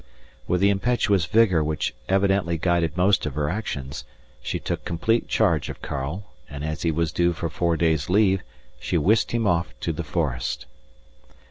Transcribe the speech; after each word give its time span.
__With 0.55 0.61
the 0.61 0.71
impetuous 0.71 1.25
vigour 1.25 1.63
which 1.63 1.93
evidently 2.09 2.57
guided 2.57 2.97
most 2.97 3.27
of 3.27 3.35
her 3.35 3.51
actions, 3.51 4.03
she 4.41 4.57
took 4.59 4.83
complete 4.83 5.27
charge 5.27 5.69
of 5.69 5.83
Karl, 5.83 6.23
and, 6.49 6.65
as 6.65 6.81
he 6.81 6.89
was 6.89 7.11
due 7.11 7.33
for 7.33 7.49
four 7.51 7.77
days' 7.77 8.09
leave, 8.09 8.41
she 8.79 8.97
whisked 8.97 9.31
him 9.31 9.45
off 9.45 9.79
to 9.81 9.93
the 9.93 10.03
forest. 10.03 10.65